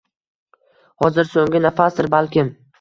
[1.05, 2.55] Hozir soʻnggi nafasdir balkim.